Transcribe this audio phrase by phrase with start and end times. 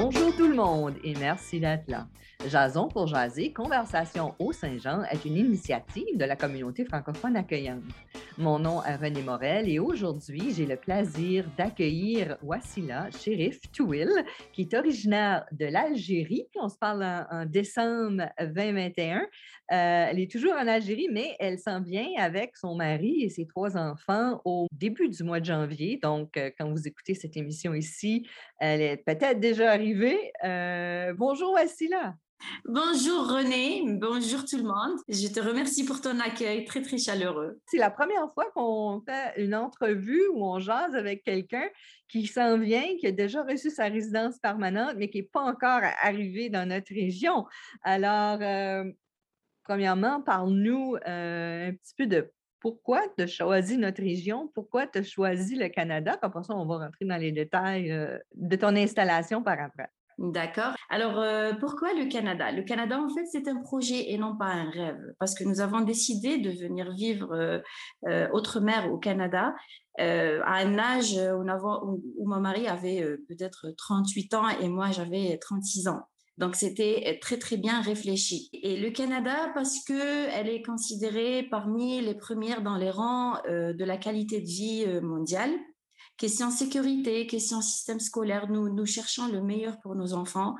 [0.00, 2.06] Bonjour tout le monde et merci d'être là.
[2.46, 7.82] Jason pour jaser, Conversation au Saint-Jean est une initiative de la communauté francophone accueillante.
[8.38, 14.08] Mon nom est René Morel et aujourd'hui, j'ai le plaisir d'accueillir Wassila Sherif Touil,
[14.52, 16.46] qui est originaire de l'Algérie.
[16.54, 19.22] On se parle en, décembre 2021.
[19.22, 19.24] Euh,
[19.70, 23.76] elle est toujours en Algérie, mais elle s'en vient avec son mari et ses trois
[23.76, 25.98] enfants au début du mois de janvier.
[26.00, 28.24] Donc, euh, quand vous écoutez cette émission ici,
[28.60, 30.30] elle est peut-être déjà arrivée.
[30.44, 32.14] Euh, bonjour Wassila.
[32.64, 34.98] Bonjour René, bonjour tout le monde.
[35.08, 37.58] Je te remercie pour ton accueil très très chaleureux.
[37.66, 41.66] C'est la première fois qu'on fait une entrevue où on jase avec quelqu'un
[42.08, 45.80] qui s'en vient, qui a déjà reçu sa résidence permanente, mais qui n'est pas encore
[46.02, 47.46] arrivé dans notre région.
[47.82, 48.84] Alors, euh,
[49.64, 54.98] premièrement, parle-nous euh, un petit peu de pourquoi tu as choisi notre région, pourquoi tu
[54.98, 56.18] as choisi le Canada.
[56.20, 59.88] Comme ça, on va rentrer dans les détails euh, de ton installation par après.
[60.18, 60.74] D'accord.
[60.90, 62.50] Alors, euh, pourquoi le Canada?
[62.50, 65.60] Le Canada, en fait, c'est un projet et non pas un rêve, parce que nous
[65.60, 67.60] avons décidé de venir vivre euh,
[68.08, 69.54] euh outre-mer au Canada
[70.00, 71.44] euh, à un âge où,
[72.18, 76.00] où, mon mari avait peut-être 38 ans et moi, j'avais 36 ans.
[76.36, 78.48] Donc, c'était très, très bien réfléchi.
[78.52, 83.96] Et le Canada, parce qu'elle est considérée parmi les premières dans les rangs de la
[83.96, 85.50] qualité de vie mondiale.
[86.18, 90.56] Question sécurité, question système scolaire, nous, nous cherchons le meilleur pour nos enfants.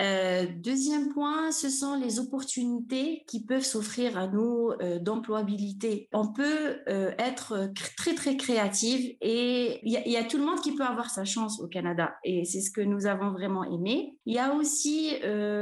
[0.00, 6.08] Euh, deuxième point, ce sont les opportunités qui peuvent s'offrir à nous euh, d'employabilité.
[6.14, 10.60] On peut euh, être très très créative et il y, y, a tout le monde
[10.60, 14.16] qui peut avoir sa chance au Canada et c'est ce que nous avons vraiment aimé.
[14.24, 15.12] Il y a aussi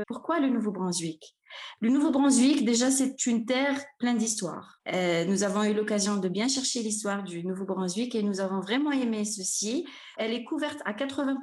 [0.06, 1.35] pourquoi le Nouveau-Brunswick
[1.80, 4.78] le Nouveau-Brunswick, déjà, c'est une terre pleine d'histoire.
[4.92, 8.92] Euh, nous avons eu l'occasion de bien chercher l'histoire du Nouveau-Brunswick et nous avons vraiment
[8.92, 9.86] aimé ceci.
[10.16, 11.36] Elle est couverte à 80%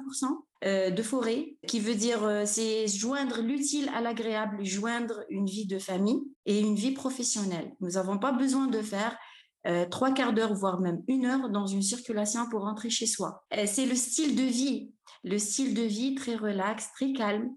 [0.64, 5.66] euh, de forêt, qui veut dire euh, c'est joindre l'utile à l'agréable, joindre une vie
[5.66, 7.72] de famille et une vie professionnelle.
[7.80, 9.16] Nous n'avons pas besoin de faire
[9.90, 13.46] trois quarts d'heure, voire même une heure dans une circulation pour rentrer chez soi.
[13.64, 17.48] c'est le style de vie, le style de vie très relax, très calme,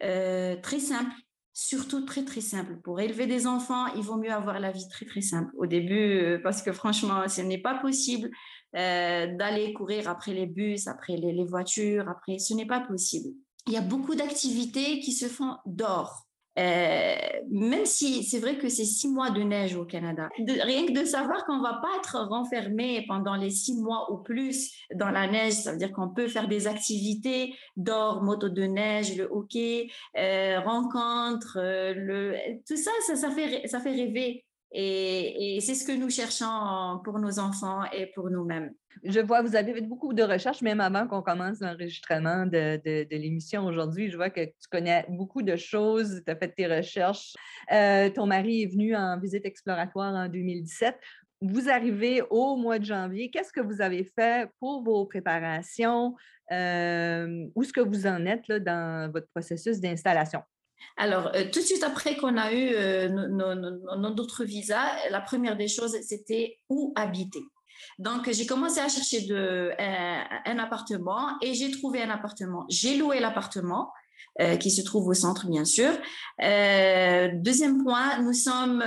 [0.00, 1.12] très simple
[1.54, 2.76] surtout très très simple.
[2.82, 6.18] Pour élever des enfants, il vaut mieux avoir la vie très très simple au début
[6.18, 8.30] euh, parce que franchement, ce n'est pas possible
[8.76, 13.34] euh, d'aller courir après les bus, après les, voitures, après, ce n'est pas possible.
[13.66, 16.26] Il y a beaucoup d'activités qui se font dehors.
[16.58, 17.14] Euh,
[17.50, 21.04] même si c'est vrai que c'est six mois de neige au Canada, rien que de
[21.04, 25.54] savoir qu'on va pas être renfermé pendant les six mois ou plus dans la neige,
[25.54, 30.60] ça veut dire qu'on peut faire des activités d'or, moto de neige, le hockey, euh,
[30.60, 32.34] rencontres, euh,
[32.66, 34.44] tout ça, ça fait rêver.
[34.72, 38.72] Et, c'est ce que nous cherchons pour nos enfants et pour nous-mêmes.
[39.04, 42.80] Je vois, vous avez fait beaucoup de recherches, même avant qu'on commence l'enregistrement de,
[43.10, 44.10] l'émission aujourd'hui.
[44.10, 47.34] Je vois que tu connais beaucoup de choses, tu as fait tes recherches.
[47.72, 50.96] Euh, ton mari est venu en visite exploratoire en 2017.
[51.40, 53.30] Vous arrivez au mois de janvier.
[53.30, 56.14] Qu'est-ce que vous avez fait pour vos préparations?
[56.52, 60.42] Euh, où est-ce que vous en êtes là, dans votre processus d'installation?
[60.96, 65.68] Alors, euh, tout de suite après qu'on a eu euh, notre visa, la première des
[65.68, 67.42] choses, c'était où habiter.
[67.98, 72.64] Donc, j'ai commencé à chercher de, un, appartement et j'ai trouvé un appartement.
[72.68, 73.92] J'ai loué l'appartement.
[74.40, 75.90] Euh, qui se trouve au centre, bien sûr.
[76.38, 78.82] deuxième point, nous sommes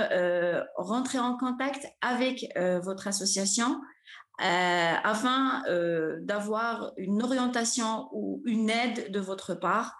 [0.76, 2.46] rentrés en contact avec
[2.82, 3.80] votre association
[4.38, 5.62] afin
[6.22, 9.94] d'avoir une orientation ou une aide de votre part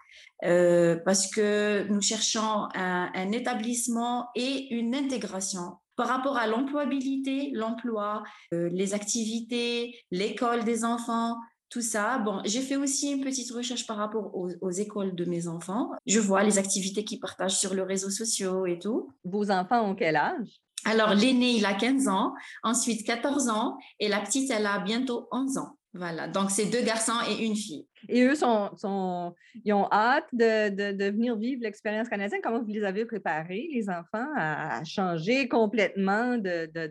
[0.45, 8.23] euh, parce que nous cherchons un, établissement et une intégration par rapport à l'employabilité, l'emploi,
[8.53, 11.37] euh, les activités, l'école des enfants,
[11.69, 12.19] tout ça.
[12.19, 15.91] Bon, j'ai fait aussi une petite recherche par rapport aux, écoles de mes enfants.
[16.07, 19.11] Je vois les activités qu'ils partagent sur les réseaux sociaux et tout.
[19.25, 20.61] Vos enfants ont quel âge?
[20.85, 25.27] Alors, l'aîné, il a 15 ans, ensuite 14 ans, et la petite, elle a bientôt
[25.33, 25.77] 11 ans.
[25.97, 27.87] Voilà, donc c'est deux garçons et une fille.
[28.09, 29.35] Et eux, sont, sont,
[29.65, 32.41] ils ont hâte de, de, venir vivre l'expérience canadienne.
[32.43, 36.37] Comment vous les avez préparés, les enfants, à, changer complètement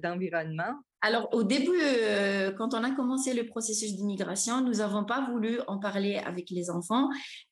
[0.01, 0.73] d'environnement?
[1.01, 5.59] Alors, au début, euh, quand on a commencé le processus d'immigration, nous n'avons pas voulu
[5.67, 7.09] en parler avec les enfants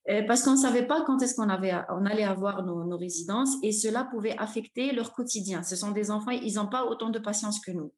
[0.09, 3.57] euh, parce qu'on ne savait pas quand est-ce qu'on on allait avoir nos, nos résidences
[3.61, 5.61] et cela pouvait affecter leur quotidien.
[5.61, 7.91] Ce sont des enfants, ils n'ont pas autant de patience que nous.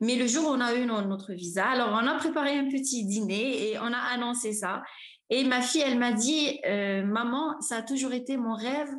[0.00, 3.04] Mais le jour où on a eu notre visa, alors on a préparé un petit
[3.04, 4.82] dîner et on a annoncé ça.
[5.30, 8.90] Et ma fille, elle m'a dit, euh, maman, ça a toujours été mon rêve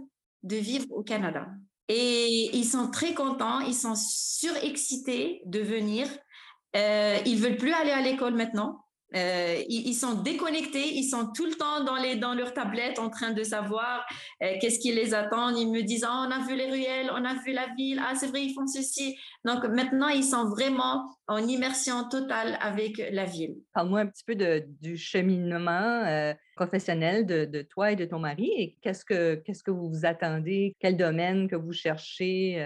[0.44, 1.48] de vivre au Canada.
[1.90, 6.08] Et ils sont très contents, ils sont surexcités de venir.
[6.76, 8.84] Euh, ils veulent plus aller à l'école maintenant.
[9.16, 13.10] Euh, ils, sont déconnectés, ils sont tout le temps dans, les, dans leur tablette en
[13.10, 14.06] train de savoir
[14.42, 15.56] euh, qu'est-ce qui les attend.
[15.56, 18.16] Ils me disent, ah, on a vu les ruelles, on a vu la ville, ah,
[18.16, 19.16] c'est vrai, ils font ceci.
[19.46, 23.56] Donc maintenant, ils sont vraiment en immersion totale avec la ville.
[23.74, 26.34] Parle-moi un petit peu de, du cheminement euh,
[26.66, 30.76] professionnel de, toi et de ton mari et qu'est-ce que, qu'est-ce que vous vous attendez,
[30.80, 32.64] quel domaine que vous cherchez?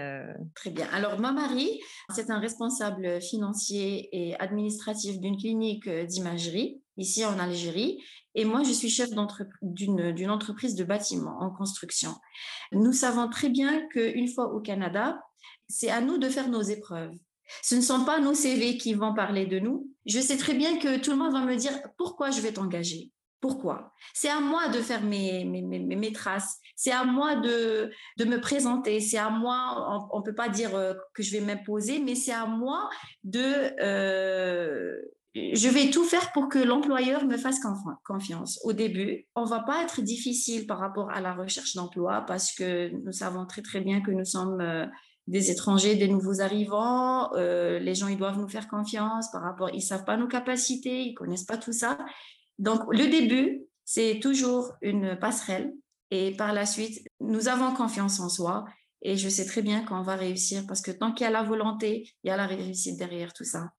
[0.54, 0.86] Très bien.
[0.92, 1.80] Alors, mon mari,
[2.14, 8.02] c'est un responsable financier et administratif d'une clinique d'imagerie ici en Algérie.
[8.34, 9.10] Et moi, je suis chef
[9.62, 12.14] d'une entreprise de bâtiment en construction.
[12.72, 15.20] Nous savons très bien qu'une fois au Canada,
[15.68, 17.14] c'est à nous de faire nos épreuves.
[17.62, 19.90] Ce ne sont pas nos CV qui vont parler de nous.
[20.04, 23.10] Je sais très bien que tout le monde va me dire pourquoi je vais t'engager?
[23.40, 23.92] Pourquoi?
[24.14, 28.40] C'est à moi de faire mes, mes, mes, traces, c'est à moi de, de, me
[28.40, 32.16] présenter, c'est à moi, on ne peut pas dire euh, que je vais m'imposer, mais
[32.16, 32.90] c'est à moi
[33.22, 33.80] de...
[33.80, 34.96] Euh,
[35.34, 37.60] je vais tout faire pour que l'employeur me fasse
[38.04, 38.58] confiance.
[38.64, 42.88] Au début, on va pas être difficile par rapport à la recherche d'emploi parce que
[43.04, 44.86] nous savons très très bien que nous sommes euh,
[45.28, 47.30] des étrangers, des nouveaux arrivants.
[47.36, 51.14] Les gens, ils doivent nous faire confiance par rapport, ils savent pas nos capacités, ils
[51.14, 51.98] connaissent pas tout ça.
[52.58, 55.72] Donc, le début, c'est toujours une passerelle.
[56.10, 58.64] Et par la suite, nous avons confiance en soi.
[59.02, 61.42] Et je sais très bien qu'on va réussir parce que tant qu'il y a la
[61.42, 63.70] volonté, il y a la réussite derrière tout ça.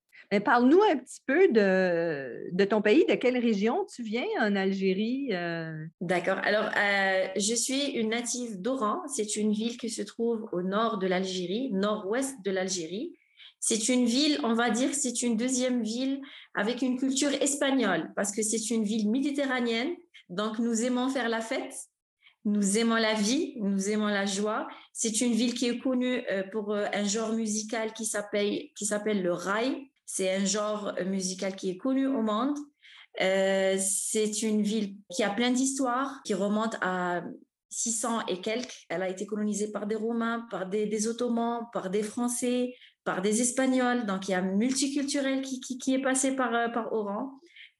[0.45, 5.29] Parle-nous un petit peu de, de, ton pays, de quelle région tu viens en Algérie?
[5.31, 5.73] Euh?
[6.01, 6.37] D'accord.
[6.43, 9.01] Alors, euh, je suis une native d'Oran.
[9.07, 13.11] C'est une ville qui se trouve au nord de l'Algérie, nord-ouest de l'Algérie.
[13.59, 16.21] C'est une ville, on va dire, c'est une deuxième ville
[16.53, 19.91] avec une culture espagnole parce que c'est une ville méditerranéenne.
[20.29, 21.73] Donc, nous aimons faire la fête.
[22.45, 24.67] Nous aimons la vie, nous aimons la joie.
[24.93, 29.21] C'est une ville qui est connue euh, pour un genre musical qui s'appelle qui s'appelle
[29.21, 29.89] le rail.
[30.05, 32.57] C'est un genre musical qui est connu au monde.
[33.21, 37.23] Euh, c'est une ville qui a plein d'histoires, qui remonte à
[37.69, 38.85] 600 et quelques.
[38.89, 42.73] Elle a été colonisée par des Romains, par des, Ottomans, par des Français,
[43.03, 44.05] par des Espagnols.
[44.05, 47.31] Donc, il y a multiculturel qui, qui, est passé par, euh, par Oran.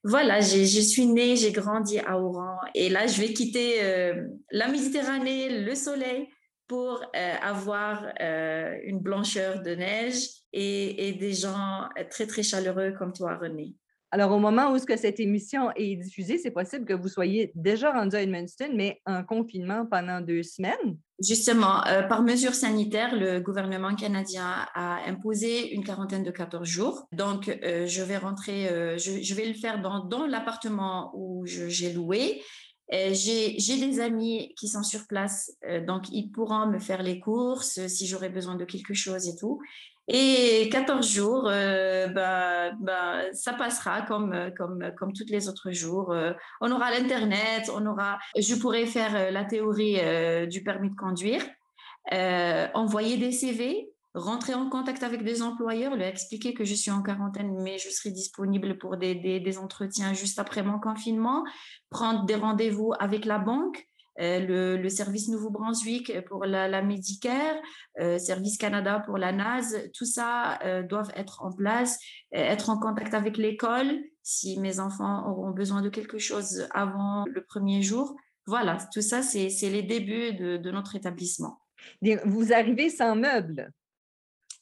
[0.04, 2.58] Voilà, je suis née, j'ai grandi à Oran.
[2.74, 6.30] Et là, je vais quitter euh, la Méditerranée, le soleil,
[6.68, 7.04] pour
[7.42, 13.74] avoir une blancheur de neige et, des gens très, très chaleureux comme toi, René.
[14.12, 17.52] Alors, au moment où ce que cette émission est diffusée, c'est possible que vous soyez
[17.54, 20.98] déjà rendu à Edmundston, mais en confinement pendant deux semaines.
[21.22, 27.08] Justement, euh, par mesure sanitaire, le gouvernement canadien a imposé une quarantaine de 14 jours.
[27.12, 31.92] Donc, euh, je vais rentrer, euh, je, vais le faire dans, dans l'appartement où j'ai
[31.92, 32.42] loué.
[32.92, 35.56] J'ai des amis qui sont sur place,
[35.86, 39.62] donc ils pourront me faire les courses si j'aurais besoin de quelque chose et tout.
[40.12, 46.12] Et 14 jours, euh, bah, bah, ça passera comme, comme, comme tous les autres jours.
[46.12, 50.00] Euh, on aura l'Internet, on aura, je pourrais faire euh, la théorie
[50.48, 51.44] du permis de conduire,
[52.74, 57.04] envoyer des CV, rentrer en contact avec des employeurs, leur expliquer que je suis en
[57.04, 61.44] quarantaine, mais je serai disponible pour des, des, des entretiens juste après mon confinement,
[61.92, 63.89] prendre des rendez-vous avec la banque.
[64.20, 67.56] Euh, le, service Nouveau-Brunswick pour la, la Medicare,
[68.00, 72.00] euh, Service Canada pour la NAS, tout ça euh, doivent être en place,
[72.32, 77.44] être en contact avec l'école si mes enfants auront besoin de quelque chose avant le
[77.44, 78.16] premier jour.
[78.46, 81.62] Voilà, tout ça, c'est les débuts de, de notre établissement.
[82.26, 83.72] Vous arrivez sans meubles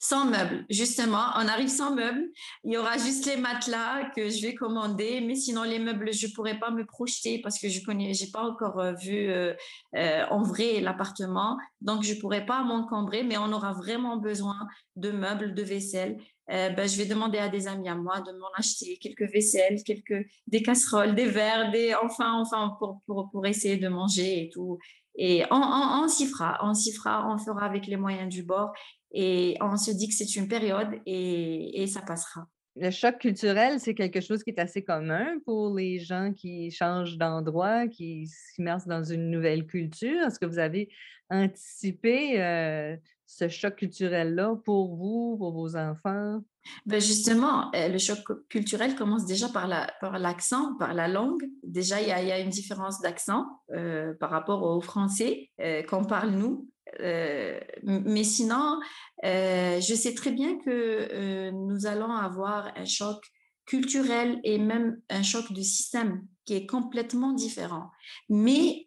[0.07, 0.65] sans meubles.
[0.69, 2.29] Justement, on arrive sans meubles.
[2.63, 6.27] Il y aura juste les matelas que je vais commander, mais sinon les meubles, je
[6.33, 9.53] pourrais pas me projeter parce que je connais, j'ai pas encore euh, vu euh,
[9.95, 13.23] euh, en vrai l'appartement, donc je pourrais pas m'encombrer.
[13.23, 14.57] Mais on aura vraiment besoin
[14.95, 16.17] de meubles, de vaisselle.
[16.47, 20.25] ben, je vais demander à des amis à moi de m'en acheter quelques vaisselles, quelques
[20.47, 24.79] des casseroles, des verres, des enfin enfin pour pour, pour essayer de manger et tout.
[25.17, 25.59] Et on,
[26.03, 28.71] on s'y fera, on s'y fera, on fera avec les moyens du bord.
[29.11, 32.47] Et on se dit que c'est une période et, et ça passera.
[32.79, 37.17] Le choc culturel, c'est quelque chose qui est assez commun pour les gens qui changent
[37.17, 40.21] d'endroit, qui s'immersent dans une nouvelle culture.
[40.27, 40.89] Est-ce que vous avez
[41.31, 42.95] anticipé euh,
[43.25, 46.43] ce choc culturel-là pour vous, pour vos enfants?
[46.85, 51.43] Ben justement, euh, le choc culturel commence déjà par l'accent, par, par, la langue.
[51.63, 55.49] Déjà, il y a, y a une différence d'accent euh, par rapport au français
[55.89, 56.69] qu'on parle nous.
[56.99, 58.79] Euh, mais sinon,
[59.23, 63.23] euh, je sais très bien que euh, nous allons avoir un choc
[63.65, 67.91] culturel et même un choc de système qui est complètement différent.
[68.29, 68.85] Mais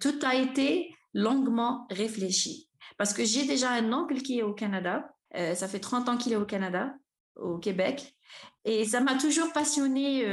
[0.00, 2.70] tout a été longuement réfléchi.
[2.96, 5.14] Parce que j'ai déjà un oncle qui est au Canada.
[5.34, 6.94] ça fait 30 ans qu'il est au Canada.
[7.36, 8.16] au Québec.
[8.64, 10.24] Et ça m'a toujours passionné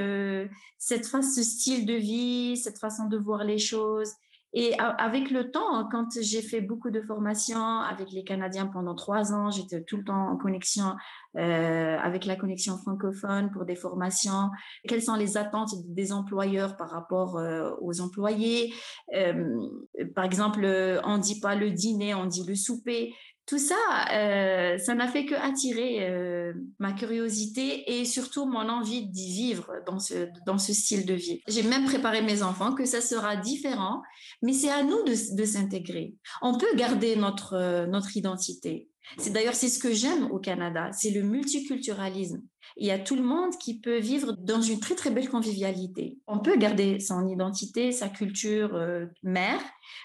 [0.77, 4.13] cette ce style de vie, cette façon de voir les choses.
[4.53, 9.33] Et avec le temps, quand j'ai fait beaucoup de formations avec les Canadiens pendant trois
[9.33, 10.95] ans, j'étais tout le temps en connexion
[11.37, 14.49] euh, avec la connexion francophone pour des formations.
[14.87, 18.73] Quelles sont les attentes des employeurs par rapport euh, aux employés?
[19.15, 19.67] Euh,
[20.15, 20.65] Par exemple,
[21.05, 23.13] on ne dit pas le dîner, on dit le souper
[23.51, 23.75] tout ça,
[24.13, 29.73] euh, ça n'a fait que attirer euh, ma curiosité et surtout mon envie d'y vivre
[29.85, 31.41] dans ce, dans ce style de vie.
[31.49, 34.03] J'ai même préparé mes enfants que ça sera différent,
[34.41, 36.15] mais c'est à nous de, s'intégrer.
[36.41, 38.87] On peut garder notre, euh, notre identité.
[39.17, 42.41] C'est d'ailleurs c'est ce que j'aime au Canada, c'est le multiculturalisme.
[42.77, 46.17] Il y a tout le monde qui peut vivre dans une très très belle convivialité.
[46.27, 49.61] On peut garder son identité, sa culture euh, mère,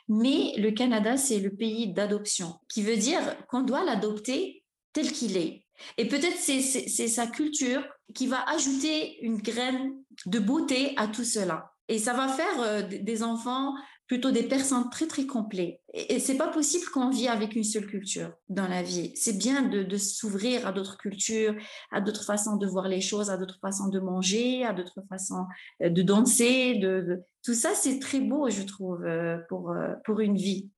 [0.08, 5.36] mais le Canada c'est le pays d'adoption, qui veut dire qu'on doit l'adopter tel qu'il
[5.36, 5.64] est.
[5.98, 7.82] Et peut-être c'est sa culture
[8.14, 9.92] qui va ajouter une graine
[10.24, 11.72] de beauté à tout cela.
[11.88, 13.74] Et ça va faire euh, des enfants
[14.06, 15.80] plutôt des personnes très très complets.
[15.92, 19.12] Et, c'est pas possible qu'on vit avec une seule culture dans la vie.
[19.16, 21.54] C'est bien de, s'ouvrir à d'autres cultures,
[21.90, 25.46] à d'autres façons de voir les choses, à d'autres façons de manger, à d'autres façons
[25.82, 26.76] euh, de danser.
[26.76, 30.70] De, Tout ça, c'est très beau, je trouve, euh, pour, euh, pour une vie.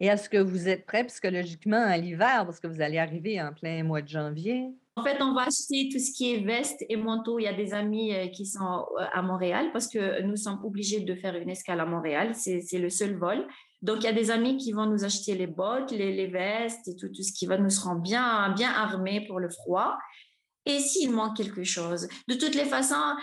[0.00, 2.44] Et est-ce que vous êtes prêt psychologiquement à l'hiver?
[2.44, 4.68] Parce que vous allez arriver en plein mois de janvier?
[4.98, 7.38] En fait, on va acheter tout ce qui est veste et manteau.
[7.38, 10.58] Il y a des amis euh, qui sont euh, à Montréal parce que nous sommes
[10.64, 12.34] obligés de faire une escale à Montréal.
[12.34, 13.46] C'est le seul vol.
[13.80, 16.96] Donc, il y a des amis qui vont nous acheter les bottes, les, vestes et
[16.96, 19.96] tout, ce qui va nous rendre bien, bien armés pour le froid.
[20.66, 23.14] Et s'il manque quelque chose, de toutes les façons,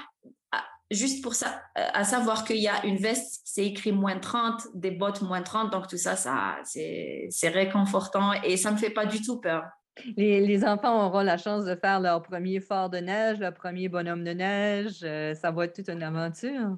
[0.53, 4.17] ah, juste pour ça, euh, à savoir qu'il y a une veste, c'est écrit moins
[4.17, 8.79] 30, des bottes moins 30, donc tout ça, ça c'est réconfortant et ça ne me
[8.79, 9.63] fait pas du tout peur.
[10.17, 14.23] Les, enfants auront la chance de faire leur premier fort de neige, leur premier bonhomme
[14.23, 14.99] de neige.
[15.03, 16.77] Euh, ça va être toute une aventure.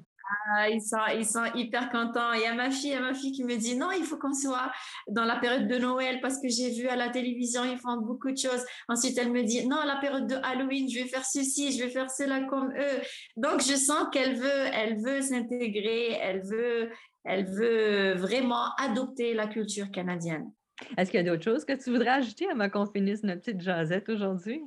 [0.50, 2.32] Ah, ils, sont, ils sont hyper contents.
[2.32, 4.70] Il y a ma fille, ma fille qui me dit non, il faut qu'on soit
[5.08, 8.30] dans la période de Noël parce que j'ai vu à la télévision, ils font beaucoup
[8.30, 8.64] de choses.
[8.88, 11.90] Ensuite, elle me dit non, la période de Halloween, je vais faire ceci, je vais
[11.90, 13.00] faire cela comme eux.
[13.36, 16.90] Donc, je sens qu'elle veut, elle veut s'intégrer, elle veut,
[17.24, 20.50] elle veut vraiment adopter la culture canadienne.
[20.96, 23.60] Est-ce qu'il y a d'autres choses que tu voudrais ajouter à qu'on finisse notre petite
[23.60, 24.62] jasette aujourd'hui?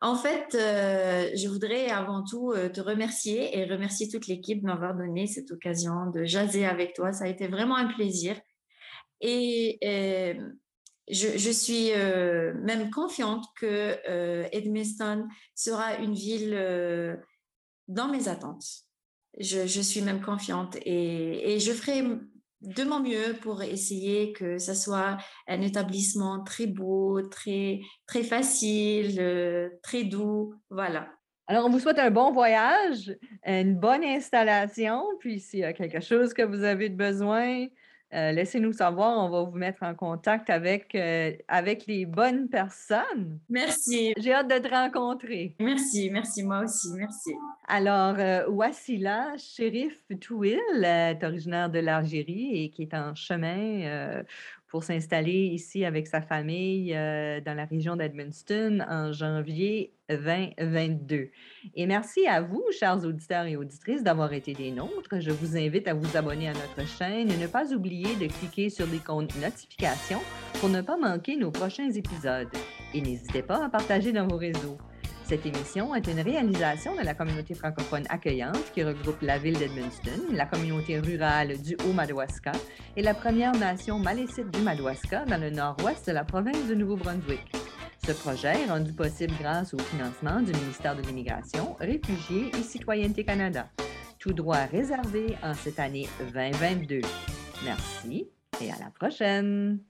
[0.00, 4.66] En fait, euh, je voudrais avant tout euh, te remercier et remercier toute l'équipe de
[4.66, 7.12] m'avoir donné cette occasion de jaser avec toi.
[7.12, 8.38] Ça a été vraiment un plaisir.
[9.20, 10.50] Et euh,
[11.08, 13.98] je, suis même confiante que
[14.54, 16.56] Edmiston sera une ville
[17.88, 18.64] dans mes attentes.
[19.38, 22.02] Je, suis même confiante et je ferai
[22.60, 25.16] de mon mieux pour essayer que ça soit
[25.48, 30.54] un établissement très beau, très, très facile, euh, très doux.
[30.68, 31.08] Voilà.
[31.46, 36.00] Alors, on vous souhaite un bon voyage, une bonne installation, puis s'il y a quelque
[36.00, 37.66] chose que vous avez besoin,
[38.12, 43.38] euh, laissez-nous savoir, on va vous mettre en contact avec, euh, avec les bonnes personnes.
[43.48, 44.12] Merci.
[44.18, 45.54] J'ai hâte de te rencontrer.
[45.60, 47.30] Merci, merci, moi aussi, merci.
[47.68, 54.22] Alors, euh, Wassila Shérif Touil est originaire de l'Algérie et qui est en chemin
[54.70, 61.30] pour s'installer ici avec sa famille euh, dans la région d'Edmundston en janvier 2022.
[61.74, 65.20] Et merci à vous, chers auditeurs et auditrices, d'avoir été des nôtres.
[65.20, 68.70] Je vous invite à vous abonner à notre chaîne et ne pas oublier de cliquer
[68.70, 70.20] sur l'icône notification
[70.60, 72.48] pour ne pas manquer nos prochains épisodes.
[72.94, 74.78] Et n'hésitez pas à partager dans vos réseaux.
[75.30, 80.32] Cette émission est une réalisation de la communauté francophone accueillante qui regroupe la ville d'Edmundston,
[80.32, 82.50] la communauté rurale du Haut-Madawaska
[82.96, 87.52] et la Première Nation malécite du Madawaska dans le nord-ouest de la province de Nouveau-Brunswick.
[88.04, 93.22] Ce projet est rendu possible grâce au financement du ministère de l'Immigration, Réfugiés et Citoyenneté
[93.22, 93.68] Canada.
[94.18, 97.02] Tout droit réservé en cette année 2022.
[97.64, 98.28] Merci
[98.60, 99.89] et à la prochaine!